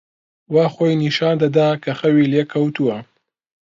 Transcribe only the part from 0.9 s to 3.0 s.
نیشان دەدا کە خەوی لێ کەوتووە.